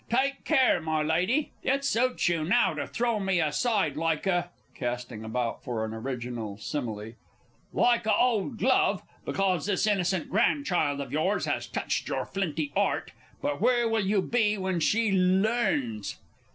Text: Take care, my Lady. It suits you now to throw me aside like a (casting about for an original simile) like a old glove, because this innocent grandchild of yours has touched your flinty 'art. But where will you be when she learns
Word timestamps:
Take 0.09 0.45
care, 0.45 0.81
my 0.81 1.03
Lady. 1.03 1.51
It 1.61 1.85
suits 1.85 2.27
you 2.27 2.43
now 2.43 2.73
to 2.73 2.87
throw 2.87 3.19
me 3.19 3.39
aside 3.39 3.95
like 3.95 4.25
a 4.25 4.49
(casting 4.73 5.23
about 5.23 5.63
for 5.63 5.85
an 5.85 5.93
original 5.93 6.57
simile) 6.57 7.11
like 7.71 8.07
a 8.07 8.15
old 8.15 8.57
glove, 8.57 9.03
because 9.25 9.67
this 9.67 9.85
innocent 9.85 10.31
grandchild 10.31 11.01
of 11.01 11.11
yours 11.13 11.45
has 11.45 11.67
touched 11.67 12.07
your 12.07 12.25
flinty 12.25 12.73
'art. 12.75 13.11
But 13.43 13.61
where 13.61 13.87
will 13.87 14.03
you 14.07 14.23
be 14.23 14.57
when 14.57 14.79
she 14.79 15.11
learns 15.11 16.17